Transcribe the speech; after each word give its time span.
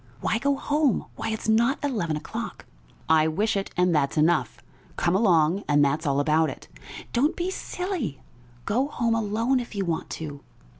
"Why 0.19 0.39
go 0.39 0.55
home? 0.55 1.05
Why, 1.15 1.29
it's 1.29 1.47
not 1.47 1.77
eleven 1.83 2.17
o'clock." 2.17 2.65
"I 3.07 3.27
wish 3.27 3.55
it, 3.55 3.69
and 3.77 3.93
that's 3.93 4.17
enough. 4.17 4.57
Come 4.95 5.15
along, 5.15 5.63
and 5.67 5.85
that's 5.85 6.07
all 6.07 6.19
about 6.19 6.49
it." 6.49 6.67
"Don't 7.13 7.35
be 7.35 7.51
silly! 7.51 8.19
Go 8.65 8.87
home 8.87 9.13
alone 9.13 9.59
if 9.59 9.75
you 9.75 9.85
want 9.85 10.09
to." 10.17 10.41